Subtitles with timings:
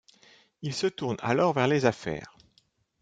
[0.63, 2.35] Il se tourne alors vers les affaires.